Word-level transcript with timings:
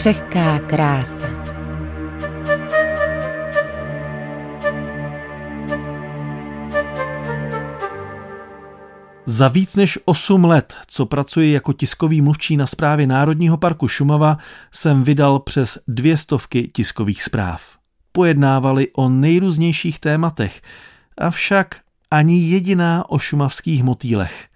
křehká 0.00 0.58
krása. 0.58 1.26
Za 9.26 9.48
víc 9.48 9.76
než 9.76 9.98
8 10.04 10.44
let, 10.44 10.74
co 10.86 11.06
pracuji 11.06 11.52
jako 11.52 11.72
tiskový 11.72 12.20
mluvčí 12.20 12.56
na 12.56 12.66
zprávě 12.66 13.06
Národního 13.06 13.56
parku 13.56 13.88
Šumava, 13.88 14.36
jsem 14.72 15.04
vydal 15.04 15.38
přes 15.38 15.78
dvě 15.88 16.16
stovky 16.16 16.70
tiskových 16.74 17.22
zpráv. 17.22 17.78
Pojednávali 18.12 18.88
o 18.92 19.08
nejrůznějších 19.08 20.00
tématech, 20.00 20.62
avšak 21.18 21.80
ani 22.10 22.48
jediná 22.48 23.10
o 23.10 23.18
šumavských 23.18 23.82
motýlech. 23.82 24.48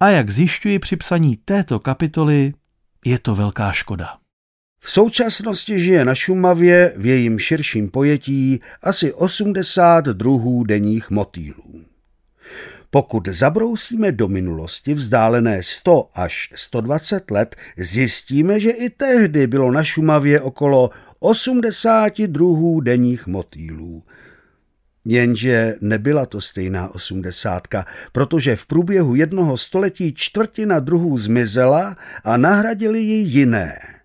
A 0.00 0.08
jak 0.08 0.30
zjišťuji 0.30 0.78
při 0.78 0.96
psaní 0.96 1.36
této 1.36 1.80
kapitoly, 1.80 2.54
je 3.04 3.18
to 3.18 3.34
velká 3.34 3.72
škoda. 3.72 4.19
V 4.82 4.90
současnosti 4.90 5.80
žije 5.80 6.04
na 6.04 6.14
Šumavě 6.14 6.92
v 6.96 7.06
jejím 7.06 7.38
širším 7.38 7.90
pojetí 7.90 8.60
asi 8.82 9.12
80 9.12 10.04
druhů 10.04 10.64
denních 10.64 11.10
motýlů. 11.10 11.84
Pokud 12.90 13.28
zabrousíme 13.28 14.12
do 14.12 14.28
minulosti 14.28 14.94
vzdálené 14.94 15.62
100 15.62 16.10
až 16.14 16.50
120 16.54 17.30
let, 17.30 17.56
zjistíme, 17.76 18.60
že 18.60 18.70
i 18.70 18.90
tehdy 18.90 19.46
bylo 19.46 19.72
na 19.72 19.84
Šumavě 19.84 20.40
okolo 20.40 20.90
80 21.20 22.18
druhů 22.18 22.80
denních 22.80 23.26
motýlů. 23.26 24.02
Jenže 25.04 25.76
nebyla 25.80 26.26
to 26.26 26.40
stejná 26.40 26.94
osmdesátka, 26.94 27.86
protože 28.12 28.56
v 28.56 28.66
průběhu 28.66 29.14
jednoho 29.14 29.56
století 29.56 30.14
čtvrtina 30.14 30.80
druhů 30.80 31.18
zmizela 31.18 31.96
a 32.24 32.36
nahradili 32.36 33.00
ji 33.00 33.16
jiné. 33.16 33.99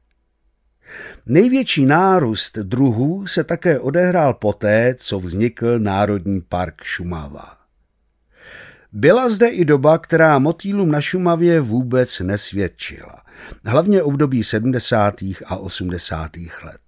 Největší 1.28 1.86
nárůst 1.86 2.58
druhů 2.58 3.28
se 3.28 3.44
také 3.44 3.80
odehrál 3.80 4.34
poté, 4.34 4.96
co 4.98 5.20
vznikl 5.20 5.80
Národní 5.80 6.42
park 6.42 6.84
Šumava. 6.84 7.58
Byla 8.92 9.30
zde 9.30 9.48
i 9.48 9.66
doba, 9.66 9.98
která 9.98 10.40
motýlům 10.40 10.92
na 10.92 11.02
Šumavě 11.02 11.62
vůbec 11.62 12.20
nesvědčila. 12.20 13.22
Hlavně 13.66 14.04
období 14.04 14.44
70. 14.44 15.14
a 15.46 15.56
80. 15.58 16.32
let. 16.64 16.85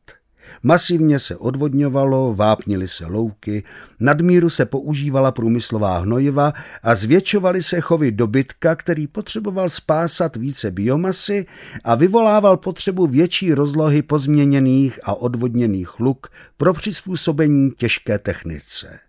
Masivně 0.63 1.19
se 1.19 1.35
odvodňovalo, 1.35 2.33
vápnily 2.33 2.87
se 2.87 3.05
louky, 3.05 3.63
nadmíru 3.99 4.49
se 4.49 4.65
používala 4.65 5.31
průmyslová 5.31 5.97
hnojiva 5.97 6.53
a 6.83 6.95
zvětšovaly 6.95 7.63
se 7.63 7.81
chovy 7.81 8.11
dobytka, 8.11 8.75
který 8.75 9.07
potřeboval 9.07 9.69
spásat 9.69 10.35
více 10.35 10.71
biomasy 10.71 11.45
a 11.83 11.95
vyvolával 11.95 12.57
potřebu 12.57 13.07
větší 13.07 13.53
rozlohy 13.53 14.01
pozměněných 14.01 14.99
a 15.03 15.13
odvodněných 15.13 15.99
luk 15.99 16.27
pro 16.57 16.73
přizpůsobení 16.73 17.71
těžké 17.77 18.19
technice. 18.19 18.99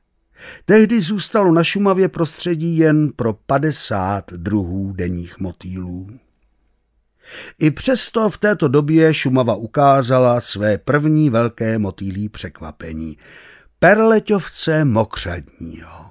Tehdy 0.65 1.01
zůstalo 1.01 1.53
na 1.53 1.65
Šumavě 1.65 2.09
prostředí 2.09 2.79
jen 2.79 3.13
pro 3.17 3.33
50 3.33 4.33
druhů 4.33 4.93
denních 4.93 5.39
motýlů. 5.39 6.09
I 7.59 7.71
přesto 7.71 8.31
v 8.31 8.39
této 8.39 8.69
době 8.69 9.15
Šumava 9.15 9.55
ukázala 9.55 10.41
své 10.41 10.79
první 10.79 11.31
velké 11.31 11.79
motýlí 11.79 12.29
překvapení. 12.29 13.17
Perleťovce 13.79 14.85
mokřadního. 14.85 16.09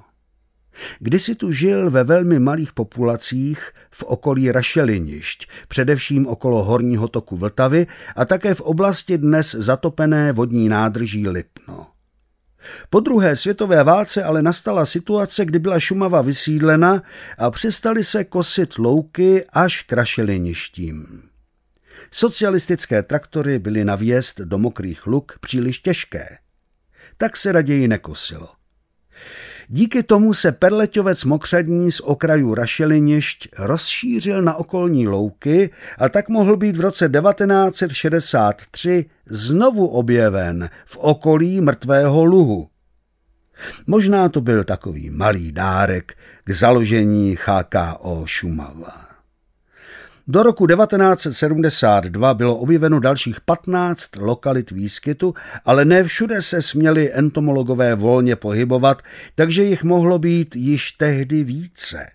Kdysi 0.99 1.35
tu 1.35 1.51
žil 1.51 1.91
ve 1.91 2.03
velmi 2.03 2.39
malých 2.39 2.73
populacích 2.73 3.71
v 3.91 4.03
okolí 4.03 4.51
Rašelinišť, 4.51 5.49
především 5.67 6.27
okolo 6.27 6.63
horního 6.63 7.07
toku 7.07 7.37
Vltavy 7.37 7.87
a 8.15 8.25
také 8.25 8.53
v 8.53 8.61
oblasti 8.61 9.17
dnes 9.17 9.51
zatopené 9.51 10.31
vodní 10.31 10.69
nádrží 10.69 11.27
Lipno. 11.27 11.96
Po 12.89 12.99
druhé 12.99 13.35
světové 13.35 13.83
válce 13.83 14.23
ale 14.23 14.41
nastala 14.41 14.85
situace, 14.85 15.45
kdy 15.45 15.59
byla 15.59 15.79
Šumava 15.79 16.21
vysídlena 16.21 17.03
a 17.37 17.51
přestali 17.51 18.03
se 18.03 18.23
kosit 18.23 18.77
louky 18.77 19.45
až 19.53 19.81
k 19.81 19.93
rašeliništím. 19.93 21.23
Socialistické 22.11 23.03
traktory 23.03 23.59
byly 23.59 23.85
na 23.85 23.95
vjezd 23.95 24.39
do 24.41 24.57
mokrých 24.57 25.07
luk 25.07 25.39
příliš 25.41 25.79
těžké. 25.79 26.37
Tak 27.17 27.37
se 27.37 27.51
raději 27.51 27.87
nekosilo. 27.87 28.49
Díky 29.69 30.03
tomu 30.03 30.33
se 30.33 30.51
perleťovec 30.51 31.23
mokřadní 31.23 31.91
z 31.91 31.99
okrajů 31.99 32.53
Rašelinišť 32.53 33.47
rozšířil 33.59 34.41
na 34.41 34.55
okolní 34.55 35.07
louky 35.07 35.69
a 35.97 36.09
tak 36.09 36.29
mohl 36.29 36.57
být 36.57 36.77
v 36.77 36.81
roce 36.81 37.09
1963 37.09 39.05
znovu 39.25 39.87
objeven 39.87 40.69
v 40.85 40.97
okolí 40.97 41.61
mrtvého 41.61 42.25
luhu. 42.25 42.69
Možná 43.87 44.29
to 44.29 44.41
byl 44.41 44.63
takový 44.63 45.09
malý 45.09 45.51
dárek 45.51 46.17
k 46.43 46.51
založení 46.51 47.37
HKO 47.45 48.23
Šumava. 48.25 49.06
Do 50.29 50.43
roku 50.43 50.67
1972 50.67 52.33
bylo 52.33 52.57
objeveno 52.57 52.99
dalších 52.99 53.41
15 53.41 54.15
lokalit 54.15 54.71
výskytu, 54.71 55.33
ale 55.65 55.85
ne 55.85 56.03
všude 56.03 56.41
se 56.41 56.61
směli 56.61 57.13
entomologové 57.13 57.95
volně 57.95 58.35
pohybovat, 58.35 59.01
takže 59.35 59.63
jich 59.63 59.83
mohlo 59.83 60.19
být 60.19 60.55
již 60.55 60.91
tehdy 60.91 61.43
více. 61.43 62.07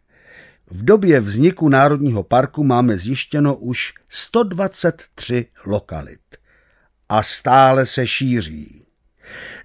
V 0.71 0.84
době 0.84 1.21
vzniku 1.21 1.69
Národního 1.69 2.22
parku 2.22 2.65
máme 2.65 2.97
zjištěno 2.97 3.56
už 3.56 3.93
123 4.09 5.47
lokalit. 5.67 6.21
A 7.09 7.22
stále 7.22 7.87
se 7.87 8.06
šíří. 8.06 8.84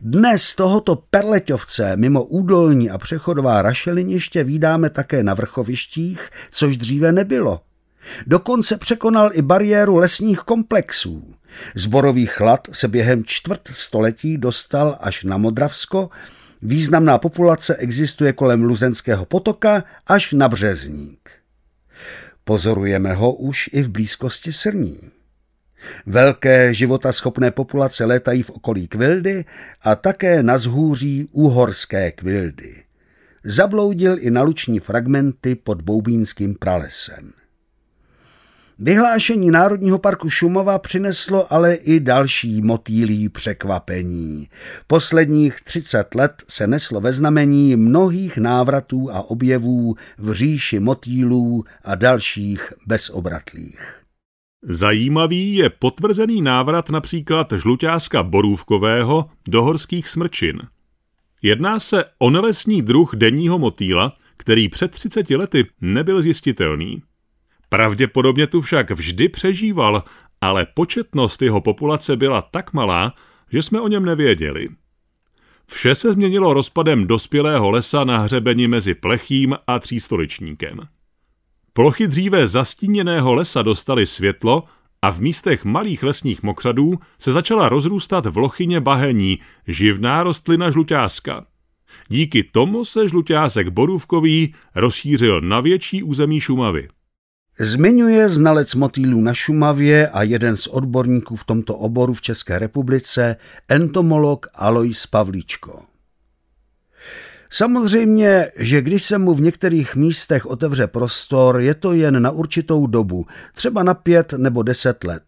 Dnes 0.02 0.56
tohoto 0.56 0.96
perleťovce 0.96 1.98
mimo 1.98 2.24
údolní 2.24 2.90
a 2.90 2.98
přechodová 2.98 3.62
rašeliniště 3.62 4.44
vídáme 4.44 4.90
také 4.90 5.24
na 5.24 5.34
vrchovištích, 5.34 6.30
což 6.52 6.78
dříve 6.78 7.12
nebylo. 7.12 7.62
Dokonce 8.28 8.78
překonal 8.78 9.30
i 9.34 9.42
bariéru 9.42 9.96
lesních 9.96 10.40
komplexů. 10.40 11.34
Zborový 11.76 12.26
chlad 12.26 12.68
se 12.72 12.88
během 12.88 13.24
čtvrt 13.24 13.62
století 13.72 14.38
dostal 14.38 14.98
až 15.02 15.24
na 15.24 15.38
Modravsko, 15.38 16.10
významná 16.62 17.18
populace 17.18 17.76
existuje 17.76 18.34
kolem 18.34 18.64
Luzenského 18.64 19.26
potoka 19.26 19.84
až 20.08 20.34
na 20.34 20.50
Březník. 20.50 21.30
Pozorujeme 22.44 23.14
ho 23.14 23.34
už 23.34 23.70
i 23.74 23.84
v 23.84 23.90
blízkosti 23.90 24.54
Srní. 24.54 25.00
Velké 26.06 26.74
životaschopné 26.74 27.52
populace 27.52 28.06
létají 28.06 28.44
v 28.44 28.50
okolí 28.50 28.88
Kvildy 28.88 29.46
a 29.82 29.96
také 29.96 30.44
na 30.44 30.58
zhůří 30.58 31.28
úhorské 31.32 32.12
Kvildy. 32.12 32.84
Zabloudil 33.44 34.18
i 34.20 34.32
na 34.32 34.42
luční 34.42 34.80
fragmenty 34.80 35.56
pod 35.56 35.82
Boubínským 35.82 36.56
pralesem. 36.56 37.37
Vyhlášení 38.80 39.52
Národního 39.52 40.00
parku 40.00 40.30
Šumava 40.30 40.80
přineslo 40.80 41.54
ale 41.54 41.74
i 41.74 42.00
další 42.00 42.62
motýlí 42.62 43.30
překvapení. 43.30 44.50
Posledních 44.88 45.62
30 45.62 46.16
let 46.16 46.44
se 46.48 46.68
neslo 46.68 47.02
ve 47.02 47.14
znamení 47.14 47.76
mnohých 47.76 48.38
návratů 48.38 49.12
a 49.12 49.22
objevů 49.22 49.96
v 50.18 50.34
říši 50.34 50.80
motýlů 50.80 51.64
a 51.84 51.96
dalších 51.96 52.74
bezobratlých. 52.88 54.04
Zajímavý 54.64 55.56
je 55.56 55.70
potvrzený 55.70 56.42
návrat 56.42 56.90
například 56.90 57.54
žluťáska 57.56 58.24
borůvkového 58.24 59.30
do 59.48 59.64
horských 59.64 60.08
smrčin. 60.08 60.62
Jedná 61.42 61.80
se 61.80 62.04
o 62.20 62.30
nelesní 62.30 62.82
druh 62.82 63.16
denního 63.16 63.60
motýla, 63.60 64.18
který 64.38 64.70
před 64.70 64.92
30 64.92 65.30
lety 65.30 65.68
nebyl 65.82 66.22
zjistitelný. 66.22 67.02
Pravděpodobně 67.70 68.48
tu 68.48 68.62
však 68.62 68.92
vždy 68.92 69.30
přežíval, 69.30 70.04
ale 70.42 70.68
početnost 70.74 71.42
jeho 71.42 71.62
populace 71.62 72.16
byla 72.16 72.42
tak 72.42 72.74
malá, 72.74 73.14
že 73.52 73.62
jsme 73.62 73.82
o 73.82 73.88
něm 73.88 74.06
nevěděli. 74.06 74.70
Vše 75.68 75.96
se 75.96 76.14
změnilo 76.14 76.54
rozpadem 76.54 77.08
dospělého 77.08 77.72
lesa 77.72 78.04
na 78.04 78.18
hřebeni 78.18 78.68
mezi 78.68 78.94
plechým 78.94 79.56
a 79.68 79.80
třístoličníkem. 79.80 80.80
Plochy 81.74 82.08
dříve 82.08 82.48
zastíněného 82.48 83.34
lesa 83.34 83.62
dostaly 83.62 84.06
světlo 84.06 84.64
a 85.02 85.12
v 85.12 85.22
místech 85.22 85.66
malých 85.66 86.04
lesních 86.04 86.44
mokřadů 86.44 86.94
se 87.20 87.32
začala 87.32 87.70
rozrůstat 87.70 88.26
v 88.26 88.38
lochyně 88.38 88.82
bahení, 88.82 89.40
živná 89.68 90.24
rostlina 90.24 90.72
žluťáska. 90.72 91.46
Díky 92.08 92.44
tomu 92.44 92.86
se 92.86 93.08
žluťásek 93.08 93.68
borůvkový 93.68 94.56
rozšířil 94.76 95.42
na 95.42 95.60
větší 95.60 96.04
území 96.04 96.40
Šumavy. 96.40 96.88
Zmiňuje 97.60 98.30
znalec 98.30 98.76
motýlů 98.76 99.22
na 99.22 99.34
Šumavě 99.34 100.08
a 100.08 100.24
jeden 100.24 100.58
z 100.58 100.68
odborníků 100.68 101.36
v 101.36 101.44
tomto 101.44 101.76
oboru 101.76 102.14
v 102.14 102.22
České 102.22 102.60
republice, 102.60 103.36
entomolog 103.70 104.48
Alois 104.54 105.08
Pavlíčko. 105.08 105.84
Samozřejmě, 107.50 108.52
že 108.56 108.82
když 108.82 109.04
se 109.04 109.18
mu 109.18 109.34
v 109.34 109.42
některých 109.42 109.96
místech 109.96 110.46
otevře 110.46 110.88
prostor, 110.88 111.60
je 111.60 111.74
to 111.74 111.94
jen 111.94 112.22
na 112.22 112.32
určitou 112.32 112.88
dobu, 112.88 113.26
třeba 113.54 113.84
na 113.84 113.94
pět 113.94 114.34
nebo 114.34 114.64
deset 114.64 115.04
let. 115.04 115.24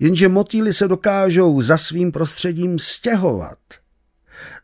Jenže 0.00 0.28
motýly 0.28 0.72
se 0.72 0.88
dokážou 0.88 1.60
za 1.60 1.76
svým 1.76 2.12
prostředím 2.12 2.78
stěhovat. 2.78 3.58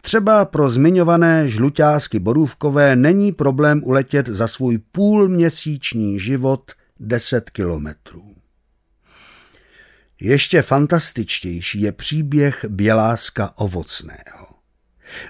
Třeba 0.02 0.44
pro 0.44 0.70
zmiňované 0.70 1.48
žluťásky 1.48 2.18
borůvkové 2.18 2.96
není 2.96 3.32
problém 3.32 3.82
uletět 3.84 4.26
za 4.26 4.48
svůj 4.48 4.78
půlměsíční 4.92 6.20
život 6.20 6.72
10 7.00 7.50
kilometrů. 7.50 8.34
Ještě 10.20 10.62
fantastičtější 10.62 11.80
je 11.80 11.92
příběh 11.92 12.64
běláska 12.68 13.52
ovocného. 13.56 14.46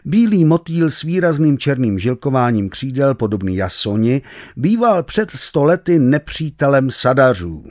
Bílý 0.04 0.44
motýl 0.44 0.90
s 0.90 1.02
výrazným 1.02 1.58
černým 1.58 1.98
žilkováním 1.98 2.68
křídel, 2.68 3.14
podobný 3.14 3.56
jasoni, 3.56 4.22
býval 4.56 5.02
před 5.02 5.30
stolety 5.30 5.98
nepřítelem 5.98 6.90
sadařů. 6.90 7.64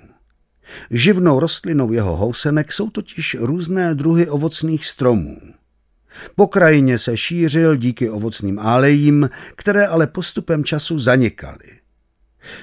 Živnou 0.91 1.39
rostlinou 1.39 1.91
jeho 1.91 2.15
housenek 2.15 2.73
jsou 2.73 2.89
totiž 2.89 3.37
různé 3.39 3.95
druhy 3.95 4.29
ovocných 4.29 4.85
stromů. 4.85 5.37
Po 6.35 6.47
krajině 6.47 6.99
se 6.99 7.17
šířil 7.17 7.75
díky 7.75 8.09
ovocným 8.09 8.59
álejím, 8.59 9.29
které 9.55 9.87
ale 9.87 10.07
postupem 10.07 10.63
času 10.63 10.99
zanikaly. 10.99 11.78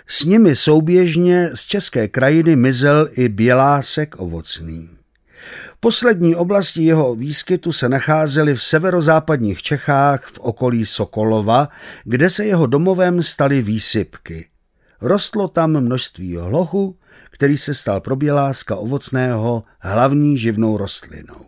S 0.06 0.24
nimi 0.24 0.56
souběžně 0.56 1.50
z 1.54 1.64
české 1.64 2.08
krajiny 2.08 2.56
mizel 2.56 3.08
i 3.12 3.28
bělásek 3.28 4.14
ovocný. 4.18 4.88
Poslední 5.80 6.36
oblasti 6.36 6.82
jeho 6.82 7.14
výskytu 7.14 7.72
se 7.72 7.88
nacházely 7.88 8.54
v 8.54 8.62
severozápadních 8.62 9.62
Čechách 9.62 10.26
v 10.26 10.38
okolí 10.38 10.86
Sokolova, 10.86 11.68
kde 12.04 12.30
se 12.30 12.44
jeho 12.44 12.66
domovem 12.66 13.22
staly 13.22 13.62
výsypky. 13.62 14.48
Rostlo 15.00 15.48
tam 15.48 15.80
množství 15.80 16.36
hlochu, 16.36 16.98
který 17.30 17.58
se 17.58 17.74
stal 17.74 18.00
pro 18.00 18.16
běláska 18.16 18.76
ovocného 18.76 19.64
hlavní 19.80 20.38
živnou 20.38 20.76
rostlinou. 20.76 21.45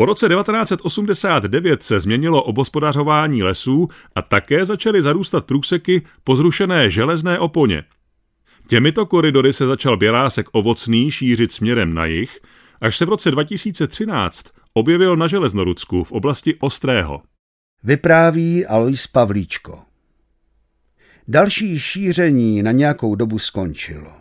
Po 0.00 0.06
roce 0.06 0.28
1989 0.28 1.82
se 1.82 2.00
změnilo 2.00 2.42
obospodařování 2.42 3.42
lesů 3.42 3.88
a 4.14 4.22
také 4.22 4.64
začaly 4.64 5.02
zarůstat 5.02 5.46
průseky 5.46 6.02
po 6.24 6.36
zrušené 6.36 6.90
železné 6.90 7.38
oponě. 7.38 7.84
Těmito 8.66 9.06
koridory 9.06 9.52
se 9.52 9.66
začal 9.66 9.96
bělásek 9.96 10.46
ovocný 10.52 11.10
šířit 11.10 11.52
směrem 11.52 11.94
na 11.94 12.04
jih, 12.04 12.38
až 12.80 12.96
se 12.96 13.04
v 13.04 13.08
roce 13.08 13.30
2013 13.30 14.44
objevil 14.74 15.16
na 15.16 15.26
Železnorudsku 15.26 16.04
v 16.04 16.12
oblasti 16.12 16.54
Ostrého. 16.60 17.22
Vypráví 17.82 18.66
Alois 18.66 19.06
Pavlíčko. 19.06 19.78
Další 21.28 21.78
šíření 21.78 22.62
na 22.62 22.72
nějakou 22.72 23.14
dobu 23.14 23.38
skončilo. 23.38 24.19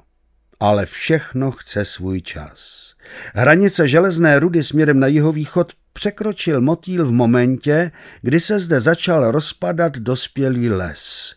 Ale 0.60 0.86
všechno 0.86 1.52
chce 1.52 1.86
svůj 1.86 2.22
čas. 2.22 2.90
Hranice 3.34 3.88
železné 3.88 4.40
rudy 4.40 4.64
směrem 4.64 5.00
na 5.00 5.08
jihovýchod 5.08 5.74
překročil 5.94 6.62
motýl 6.62 7.06
v 7.06 7.12
momentě, 7.12 7.92
kdy 8.22 8.40
se 8.40 8.60
zde 8.60 8.82
začal 8.82 9.32
rozpadat 9.32 9.98
dospělý 9.98 10.70
les. 10.70 11.36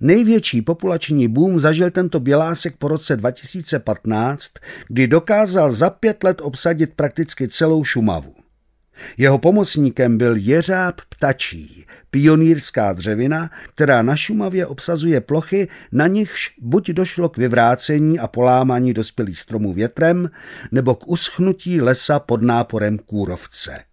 Největší 0.00 0.62
populační 0.62 1.28
boom 1.28 1.60
zažil 1.60 1.90
tento 1.90 2.20
bělásek 2.20 2.76
po 2.76 2.88
roce 2.88 3.16
2015, 3.16 4.52
kdy 4.88 5.06
dokázal 5.06 5.72
za 5.72 5.90
pět 5.90 6.24
let 6.24 6.40
obsadit 6.40 6.94
prakticky 6.96 7.48
celou 7.48 7.84
Šumavu. 7.84 8.43
Jeho 9.16 9.38
pomocníkem 9.38 10.18
byl 10.18 10.36
jeřáb 10.36 11.00
ptačí, 11.08 11.84
pionýrská 12.10 12.92
dřevina, 12.92 13.50
která 13.74 14.02
na 14.02 14.16
Šumavě 14.16 14.66
obsazuje 14.66 15.20
plochy, 15.20 15.68
na 15.92 16.06
nichž 16.06 16.54
buď 16.60 16.90
došlo 16.90 17.28
k 17.28 17.36
vyvrácení 17.36 18.18
a 18.18 18.28
polámání 18.28 18.94
dospělých 18.94 19.40
stromů 19.40 19.72
větrem, 19.72 20.30
nebo 20.72 20.94
k 20.94 21.08
uschnutí 21.08 21.80
lesa 21.80 22.20
pod 22.20 22.42
náporem 22.42 22.98
kůrovce. 22.98 23.84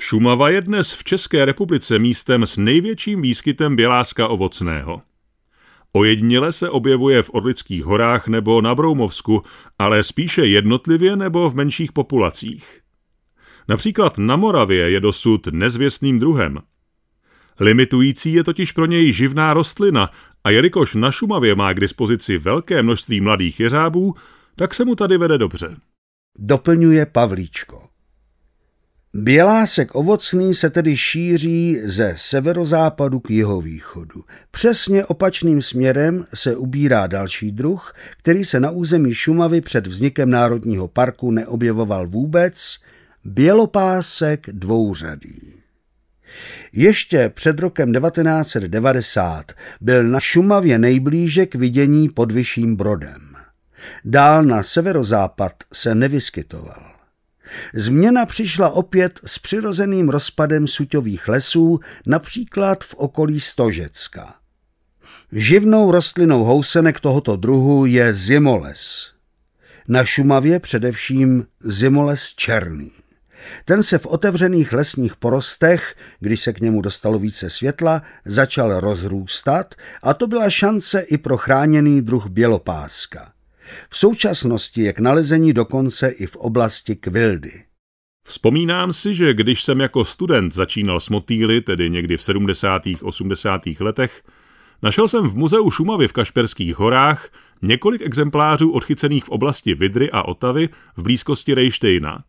Šumava 0.00 0.48
je 0.48 0.60
dnes 0.60 0.92
v 0.92 1.04
České 1.04 1.44
republice 1.44 1.98
místem 1.98 2.46
s 2.46 2.56
největším 2.56 3.22
výskytem 3.22 3.76
běláska 3.76 4.28
ovocného. 4.28 5.02
Ojediněle 5.92 6.52
se 6.52 6.70
objevuje 6.70 7.22
v 7.22 7.30
Orlických 7.32 7.84
horách 7.84 8.28
nebo 8.28 8.60
na 8.60 8.74
Broumovsku, 8.74 9.42
ale 9.78 10.02
spíše 10.02 10.46
jednotlivě 10.46 11.16
nebo 11.16 11.50
v 11.50 11.54
menších 11.54 11.92
populacích. 11.92 12.80
Například 13.68 14.18
na 14.18 14.36
Moravě 14.36 14.90
je 14.90 15.00
dosud 15.00 15.46
nezvěstným 15.46 16.18
druhem. 16.18 16.58
Limitující 17.60 18.32
je 18.32 18.44
totiž 18.44 18.72
pro 18.72 18.86
něj 18.86 19.12
živná 19.12 19.54
rostlina 19.54 20.10
a 20.44 20.50
jelikož 20.50 20.94
na 20.94 21.10
Šumavě 21.10 21.54
má 21.54 21.72
k 21.72 21.80
dispozici 21.80 22.38
velké 22.38 22.82
množství 22.82 23.20
mladých 23.20 23.60
jeřábů, 23.60 24.14
tak 24.56 24.74
se 24.74 24.84
mu 24.84 24.94
tady 24.94 25.18
vede 25.18 25.38
dobře. 25.38 25.76
Doplňuje 26.38 27.06
Pavlíčko. 27.06 27.90
Bělásek 29.14 29.94
ovocný 29.94 30.54
se 30.54 30.70
tedy 30.70 30.96
šíří 30.96 31.80
ze 31.84 32.14
severozápadu 32.16 33.20
k 33.20 33.30
jihovýchodu. 33.30 34.24
Přesně 34.50 35.04
opačným 35.04 35.62
směrem 35.62 36.24
se 36.34 36.56
ubírá 36.56 37.06
další 37.06 37.52
druh, 37.52 37.92
který 38.18 38.44
se 38.44 38.60
na 38.60 38.70
území 38.70 39.14
Šumavy 39.14 39.60
před 39.60 39.86
vznikem 39.86 40.30
Národního 40.30 40.88
parku 40.88 41.30
neobjevoval 41.30 42.08
vůbec, 42.08 42.78
bělopásek 43.24 44.46
dvouřadý. 44.52 45.60
Ještě 46.72 47.28
před 47.34 47.58
rokem 47.58 47.92
1990 47.92 49.52
byl 49.80 50.04
na 50.04 50.20
Šumavě 50.20 50.78
nejblíže 50.78 51.46
k 51.46 51.54
vidění 51.54 52.08
pod 52.08 52.32
Vyšším 52.32 52.76
Brodem. 52.76 53.34
Dál 54.04 54.44
na 54.44 54.62
severozápad 54.62 55.52
se 55.72 55.94
nevyskytoval. 55.94 56.90
Změna 57.74 58.26
přišla 58.26 58.70
opět 58.70 59.20
s 59.26 59.38
přirozeným 59.38 60.08
rozpadem 60.08 60.68
suťových 60.68 61.28
lesů, 61.28 61.80
například 62.06 62.84
v 62.84 62.94
okolí 62.94 63.40
Stožecka. 63.40 64.34
Živnou 65.32 65.90
rostlinou 65.90 66.44
housenek 66.44 67.00
tohoto 67.00 67.36
druhu 67.36 67.86
je 67.86 68.14
zimoles. 68.14 69.12
Na 69.88 70.04
Šumavě 70.04 70.60
především 70.60 71.46
zimoles 71.60 72.34
černý. 72.34 72.90
Ten 73.64 73.82
se 73.82 73.98
v 73.98 74.06
otevřených 74.06 74.72
lesních 74.72 75.16
porostech, 75.16 75.94
když 76.20 76.40
se 76.40 76.52
k 76.52 76.60
němu 76.60 76.80
dostalo 76.80 77.18
více 77.18 77.50
světla, 77.50 78.02
začal 78.24 78.80
rozrůstat 78.80 79.74
a 80.02 80.14
to 80.14 80.26
byla 80.26 80.50
šance 80.50 81.00
i 81.00 81.18
pro 81.18 81.36
chráněný 81.36 82.02
druh 82.02 82.26
bělopáska. 82.26 83.32
V 83.90 83.98
současnosti 83.98 84.82
je 84.82 84.92
k 84.92 84.98
nalezení 84.98 85.52
dokonce 85.52 86.08
i 86.08 86.26
v 86.26 86.36
oblasti 86.36 86.96
kvildy. 86.96 87.62
Vzpomínám 88.24 88.92
si, 88.92 89.14
že 89.14 89.34
když 89.34 89.62
jsem 89.62 89.80
jako 89.80 90.04
student 90.04 90.54
začínal 90.54 91.00
s 91.00 91.08
motýly, 91.08 91.60
tedy 91.60 91.90
někdy 91.90 92.16
v 92.16 92.22
70. 92.22 92.82
80. 93.02 93.62
letech, 93.80 94.22
našel 94.82 95.08
jsem 95.08 95.28
v 95.28 95.34
muzeu 95.34 95.70
Šumavy 95.70 96.08
v 96.08 96.12
Kašperských 96.12 96.76
horách 96.76 97.28
několik 97.62 98.02
exemplářů 98.02 98.70
odchycených 98.70 99.24
v 99.24 99.28
oblasti 99.28 99.74
Vidry 99.74 100.10
a 100.10 100.22
Otavy 100.22 100.68
v 100.96 101.02
blízkosti 101.02 101.54
Rejštejna. 101.54 102.24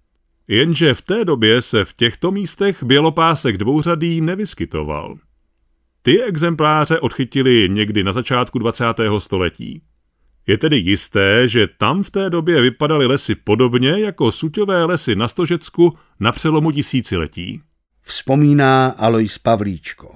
Jenže 0.51 0.93
v 0.93 1.01
té 1.01 1.25
době 1.25 1.61
se 1.61 1.85
v 1.85 1.93
těchto 1.93 2.31
místech 2.31 2.83
bělopásek 2.83 3.57
dvouřadý 3.57 4.21
nevyskytoval. 4.21 5.17
Ty 6.01 6.23
exempláře 6.23 6.99
odchytili 6.99 7.69
někdy 7.69 8.03
na 8.03 8.13
začátku 8.13 8.59
20. 8.59 8.85
století. 9.17 9.81
Je 10.47 10.57
tedy 10.57 10.77
jisté, 10.77 11.47
že 11.47 11.67
tam 11.77 12.03
v 12.03 12.11
té 12.11 12.29
době 12.29 12.61
vypadaly 12.61 13.05
lesy 13.05 13.35
podobně 13.35 13.89
jako 13.89 14.31
suťové 14.31 14.85
lesy 14.85 15.15
na 15.15 15.27
Stožecku 15.27 15.97
na 16.19 16.31
přelomu 16.31 16.71
tisíciletí. 16.71 17.61
Vzpomíná 18.01 18.87
Alois 18.87 19.37
Pavlíčko. 19.37 20.15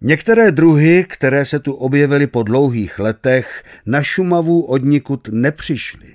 Některé 0.00 0.52
druhy, 0.52 1.06
které 1.08 1.44
se 1.44 1.58
tu 1.58 1.72
objevily 1.72 2.26
po 2.26 2.42
dlouhých 2.42 2.98
letech, 2.98 3.64
na 3.86 4.02
Šumavu 4.02 4.62
odnikud 4.62 5.28
nepřišly. 5.28 6.14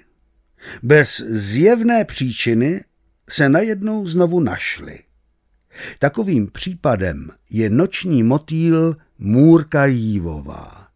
Bez 0.83 1.21
zjevné 1.29 2.05
příčiny 2.05 2.81
se 3.29 3.49
najednou 3.49 4.07
znovu 4.07 4.39
našly. 4.39 4.99
Takovým 5.99 6.47
případem 6.51 7.29
je 7.49 7.69
noční 7.69 8.23
motýl 8.23 8.95
Můrka 9.19 9.85
Jívová. 9.85 10.87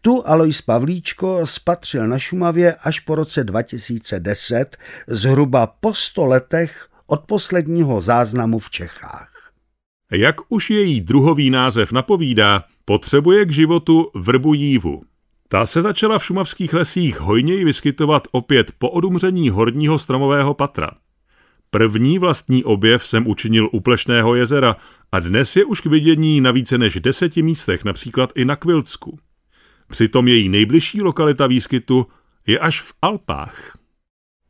Tu 0.00 0.26
Alois 0.26 0.62
Pavlíčko 0.62 1.46
spatřil 1.46 2.08
na 2.08 2.18
Šumavě 2.18 2.74
až 2.74 3.00
po 3.00 3.14
roce 3.14 3.44
2010, 3.44 4.76
zhruba 5.06 5.66
po 5.66 5.94
sto 5.94 6.26
letech 6.26 6.88
od 7.06 7.20
posledního 7.20 8.00
záznamu 8.00 8.58
v 8.58 8.70
Čechách. 8.70 9.52
Jak 10.12 10.36
už 10.48 10.70
její 10.70 11.00
druhový 11.00 11.50
název 11.50 11.92
napovídá, 11.92 12.64
potřebuje 12.84 13.44
k 13.44 13.52
životu 13.52 14.10
vrbu 14.14 14.54
jívu. 14.54 15.02
Ta 15.48 15.66
se 15.66 15.82
začala 15.82 16.18
v 16.18 16.24
šumavských 16.24 16.72
lesích 16.72 17.20
hojněji 17.20 17.64
vyskytovat 17.64 18.28
opět 18.32 18.72
po 18.78 18.90
odumření 18.90 19.50
horního 19.50 19.98
stromového 19.98 20.54
patra. 20.54 20.90
První 21.70 22.18
vlastní 22.18 22.64
objev 22.64 23.06
jsem 23.06 23.26
učinil 23.26 23.68
u 23.72 23.80
Plešného 23.80 24.34
jezera 24.34 24.76
a 25.12 25.20
dnes 25.20 25.56
je 25.56 25.64
už 25.64 25.80
k 25.80 25.86
vidění 25.86 26.40
na 26.40 26.50
více 26.50 26.78
než 26.78 27.00
deseti 27.00 27.42
místech, 27.42 27.84
například 27.84 28.32
i 28.34 28.44
na 28.44 28.56
Kvilcku. 28.56 29.18
Přitom 29.88 30.28
její 30.28 30.48
nejbližší 30.48 31.02
lokalita 31.02 31.46
výskytu 31.46 32.06
je 32.46 32.58
až 32.58 32.80
v 32.80 32.92
Alpách. 33.02 33.78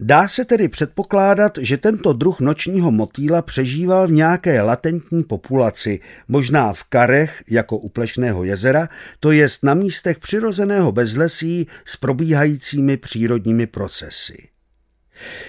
Dá 0.00 0.28
se 0.28 0.44
tedy 0.44 0.68
předpokládat, 0.68 1.58
že 1.60 1.76
tento 1.76 2.12
druh 2.12 2.40
nočního 2.40 2.90
motýla 2.90 3.42
přežíval 3.42 4.08
v 4.08 4.12
nějaké 4.12 4.62
latentní 4.62 5.24
populaci, 5.24 6.00
možná 6.28 6.72
v 6.72 6.84
karech 6.84 7.42
jako 7.50 7.78
u 7.78 7.88
Plešného 7.88 8.44
jezera, 8.44 8.88
to 9.20 9.32
jest 9.32 9.64
na 9.64 9.74
místech 9.74 10.18
přirozeného 10.18 10.92
bezlesí 10.92 11.66
s 11.84 11.96
probíhajícími 11.96 12.96
přírodními 12.96 13.66
procesy. 13.66 14.48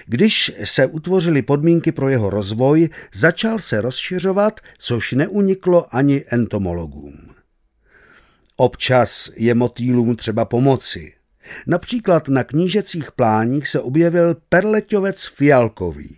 Když 0.06 0.52
se 0.64 0.86
utvořily 0.86 1.42
podmínky 1.42 1.92
pro 1.92 2.10
jeho 2.10 2.30
rozvoj, 2.30 2.90
začal 3.14 3.60
se 3.60 3.82
rozšiřovat, 3.82 4.60
což 4.78 5.12
neuniklo 5.12 5.96
ani 5.96 6.24
entomologům. 6.30 7.30
Občas 8.56 9.32
je 9.36 9.56
motýlům 9.56 10.16
třeba 10.16 10.46
pomoci. 10.46 11.14
Například 11.68 12.28
na 12.28 12.44
knížecích 12.44 13.12
pláních 13.12 13.68
se 13.68 13.80
objevil 13.80 14.36
perleťovec 14.50 15.28
fialkový. 15.28 16.18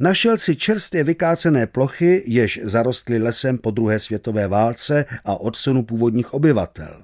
Našel 0.00 0.38
si 0.38 0.56
čerstvě 0.56 1.04
vykácené 1.04 1.66
plochy, 1.66 2.22
jež 2.26 2.60
zarostly 2.62 3.18
lesem 3.18 3.58
po 3.58 3.70
druhé 3.70 3.98
světové 3.98 4.48
válce 4.48 5.04
a 5.24 5.40
odsunu 5.40 5.82
původních 5.82 6.34
obyvatel. 6.34 7.02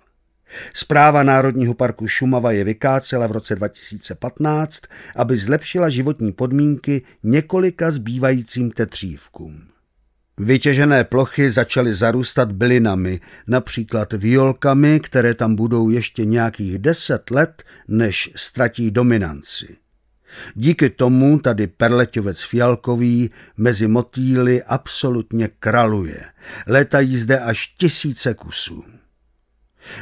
Zpráva 0.74 1.22
Národního 1.22 1.74
parku 1.74 2.08
Šumava 2.08 2.52
je 2.52 2.64
vykácela 2.64 3.26
v 3.26 3.32
roce 3.32 3.56
2015, 3.56 4.82
aby 5.16 5.36
zlepšila 5.36 5.88
životní 5.88 6.32
podmínky 6.32 7.02
několika 7.22 7.90
zbývajícím 7.90 8.70
tetřívkům. 8.70 9.62
Vytěžené 10.38 11.04
plochy 11.04 11.50
začaly 11.50 11.94
zarůstat 11.94 12.52
bylinami, 12.52 13.20
například 13.46 14.12
violkami, 14.12 15.00
které 15.00 15.34
tam 15.34 15.54
budou 15.54 15.90
ještě 15.90 16.24
nějakých 16.24 16.78
deset 16.78 17.30
let, 17.30 17.62
než 17.88 18.30
ztratí 18.36 18.90
dominanci. 18.90 19.76
Díky 20.54 20.90
tomu 20.90 21.38
tady 21.38 21.66
perleťovec 21.66 22.42
fialkový 22.42 23.30
mezi 23.56 23.88
motýly 23.88 24.62
absolutně 24.62 25.48
kraluje. 25.58 26.20
Létají 26.66 27.16
zde 27.16 27.40
až 27.40 27.66
tisíce 27.78 28.34
kusů. 28.34 28.84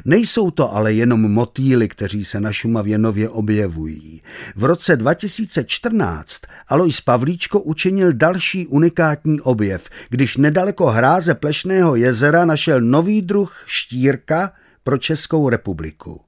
Nejsou 0.04 0.50
to 0.50 0.74
ale 0.74 0.92
jenom 0.92 1.20
motýly, 1.20 1.88
kteří 1.88 2.24
se 2.24 2.40
na 2.40 2.52
Šumavě 2.52 2.98
nově 2.98 3.28
objevují. 3.28 4.22
V 4.56 4.64
roce 4.64 4.96
2014 4.96 6.40
Alois 6.68 7.00
Pavlíčko 7.00 7.60
učinil 7.60 8.12
další 8.12 8.66
unikátní 8.66 9.40
objev, 9.40 9.88
když 10.08 10.36
nedaleko 10.36 10.86
hráze 10.86 11.34
Plešného 11.34 11.96
jezera 11.96 12.44
našel 12.44 12.80
nový 12.80 13.22
druh 13.22 13.64
štírka 13.66 14.52
pro 14.84 14.98
Českou 14.98 15.48
republiku. 15.48 16.20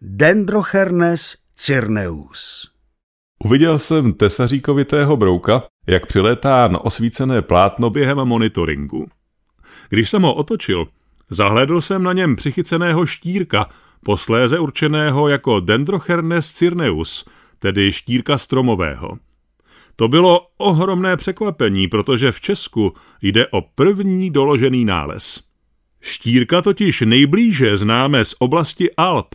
Dendrochernes 0.00 1.36
cirneus. 1.54 2.70
Uviděl 3.44 3.78
jsem 3.78 4.12
tesaříkovitého 4.12 5.16
brouka, 5.16 5.62
jak 5.86 6.06
přilétá 6.06 6.68
na 6.68 6.84
osvícené 6.84 7.42
plátno 7.42 7.90
během 7.90 8.18
monitoringu. 8.18 9.06
Když 9.88 10.10
jsem 10.10 10.22
ho 10.22 10.34
otočil, 10.34 10.86
Zahledl 11.30 11.80
jsem 11.80 12.02
na 12.02 12.12
něm 12.12 12.36
přichyceného 12.36 13.06
štírka, 13.06 13.68
posléze 14.04 14.58
určeného 14.58 15.28
jako 15.28 15.60
Dendrochernes 15.60 16.52
cirneus, 16.52 17.24
tedy 17.58 17.92
štírka 17.92 18.38
stromového. 18.38 19.18
To 19.96 20.08
bylo 20.08 20.40
ohromné 20.56 21.16
překvapení, 21.16 21.88
protože 21.88 22.32
v 22.32 22.40
Česku 22.40 22.94
jde 23.22 23.46
o 23.46 23.60
první 23.60 24.30
doložený 24.30 24.84
nález. 24.84 25.42
Štírka 26.00 26.62
totiž 26.62 27.00
nejblíže 27.00 27.76
známe 27.76 28.24
z 28.24 28.34
oblasti 28.38 28.90
Alp. 28.96 29.34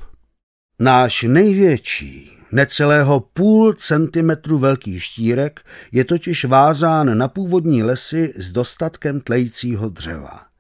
Náš 0.80 1.24
největší, 1.24 2.32
necelého 2.52 3.20
půl 3.20 3.74
centimetru 3.74 4.58
velký 4.58 5.00
štírek 5.00 5.66
je 5.92 6.06
totiž 6.06 6.46
vázán 6.46 7.18
na 7.18 7.28
původní 7.28 7.84
lesy 7.84 8.34
s 8.38 8.52
dostatkem 8.52 9.22
tlejícího 9.22 9.90
dřeva. 9.90 10.51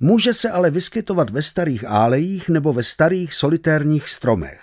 Může 0.00 0.34
se 0.34 0.50
ale 0.50 0.70
vyskytovat 0.70 1.30
ve 1.30 1.42
starých 1.42 1.84
álejích 1.84 2.48
nebo 2.48 2.72
ve 2.72 2.82
starých 2.82 3.34
solitérních 3.34 4.08
stromech. 4.08 4.60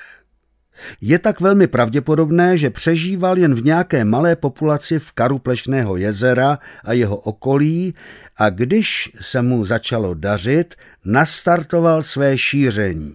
Je 1.01 1.19
tak 1.19 1.41
velmi 1.41 1.67
pravděpodobné, 1.67 2.57
že 2.57 2.69
přežíval 2.69 3.37
jen 3.37 3.55
v 3.55 3.63
nějaké 3.63 4.05
malé 4.05 4.35
populaci 4.35 4.99
v 4.99 5.11
karu 5.11 5.39
Plešného 5.39 5.97
jezera 5.97 6.59
a 6.83 6.93
jeho 6.93 7.17
okolí 7.17 7.93
a 8.37 8.49
když 8.49 9.11
se 9.21 9.41
mu 9.41 9.65
začalo 9.65 10.13
dařit, 10.13 10.75
nastartoval 11.05 12.03
své 12.03 12.37
šíření. 12.37 13.13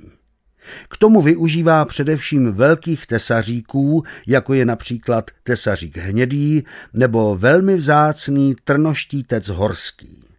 K 0.89 0.97
tomu 0.97 1.23
využívá 1.23 1.85
především 1.85 2.53
velkých 2.53 3.07
tesaříků, 3.07 4.05
jako 4.27 4.55
je 4.55 4.65
například 4.65 5.31
tesařík 5.43 5.97
hnědý 5.97 6.63
nebo 6.93 7.37
velmi 7.37 7.77
vzácný 7.77 8.55
trnoštítec 8.65 9.49
horský. 9.49 10.30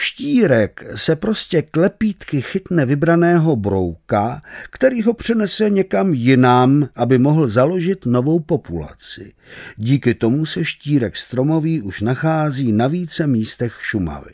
Štírek 0.00 0.84
se 0.94 1.16
prostě 1.16 1.62
klepítky 1.62 2.42
chytne 2.42 2.86
vybraného 2.86 3.56
brouka, 3.56 4.42
který 4.70 5.02
ho 5.02 5.14
přenese 5.14 5.70
někam 5.70 6.12
jinam, 6.12 6.88
aby 6.96 7.18
mohl 7.18 7.48
založit 7.48 8.06
novou 8.06 8.40
populaci. 8.40 9.32
Díky 9.76 10.14
tomu 10.14 10.46
se 10.46 10.64
štírek 10.64 11.16
stromový 11.16 11.82
už 11.82 12.00
nachází 12.00 12.72
na 12.72 12.86
více 12.86 13.26
místech 13.26 13.78
Šumavy. 13.82 14.32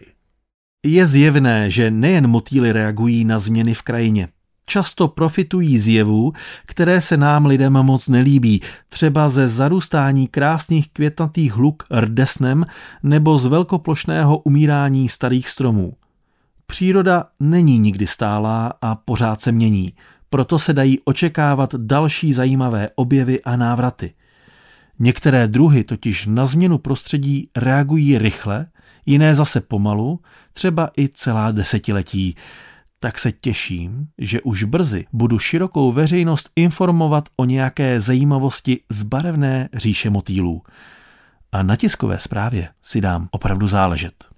Je 0.86 1.06
zjevné, 1.06 1.70
že 1.70 1.90
nejen 1.90 2.26
motýly 2.26 2.72
reagují 2.72 3.24
na 3.24 3.38
změny 3.38 3.74
v 3.74 3.82
krajině 3.82 4.28
často 4.66 5.08
profitují 5.08 5.78
z 5.78 5.88
jevů, 5.88 6.32
které 6.66 7.00
se 7.00 7.16
nám 7.16 7.46
lidem 7.46 7.72
moc 7.72 8.08
nelíbí, 8.08 8.60
třeba 8.88 9.28
ze 9.28 9.48
zarůstání 9.48 10.28
krásných 10.28 10.88
květnatých 10.92 11.52
hluk 11.52 11.82
rdesnem 11.90 12.66
nebo 13.02 13.38
z 13.38 13.46
velkoplošného 13.46 14.38
umírání 14.38 15.08
starých 15.08 15.48
stromů. 15.48 15.92
Příroda 16.66 17.24
není 17.40 17.78
nikdy 17.78 18.06
stálá 18.06 18.72
a 18.82 18.94
pořád 18.94 19.40
se 19.40 19.52
mění, 19.52 19.92
proto 20.30 20.58
se 20.58 20.72
dají 20.72 20.98
očekávat 21.04 21.74
další 21.74 22.32
zajímavé 22.32 22.88
objevy 22.94 23.42
a 23.42 23.56
návraty. 23.56 24.14
Některé 24.98 25.48
druhy 25.48 25.84
totiž 25.84 26.26
na 26.26 26.46
změnu 26.46 26.78
prostředí 26.78 27.48
reagují 27.56 28.18
rychle, 28.18 28.66
jiné 29.06 29.34
zase 29.34 29.60
pomalu, 29.60 30.20
třeba 30.52 30.90
i 30.98 31.08
celá 31.08 31.50
desetiletí 31.50 32.36
tak 33.04 33.18
se 33.18 33.32
těším, 33.32 34.08
že 34.18 34.40
už 34.40 34.64
brzy 34.64 35.06
budu 35.12 35.38
širokou 35.38 35.92
veřejnost 35.92 36.50
informovat 36.56 37.28
o 37.36 37.44
nějaké 37.44 38.00
zajímavosti 38.00 38.80
z 38.88 39.02
barevné 39.02 39.68
říše 39.74 40.10
motýlů. 40.10 40.62
A 41.52 41.62
na 41.62 41.76
tiskové 41.76 42.20
zprávě 42.20 42.68
si 42.82 43.00
dám 43.00 43.28
opravdu 43.30 43.68
záležet. 43.68 44.33